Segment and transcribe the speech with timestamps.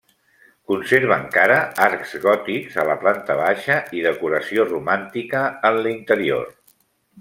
[0.69, 1.57] Conserva encara
[1.89, 6.55] arcs gòtics a la planta baixa i decoració romàntica en l'interior.